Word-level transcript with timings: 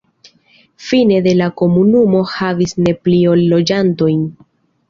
Fine 0.85 1.19
de 1.27 1.33
la 1.41 1.49
komunumo 1.61 2.23
havis 2.31 2.75
ne 2.87 2.97
pli 3.05 3.23
ol 3.35 3.47
loĝantojn. 3.53 4.27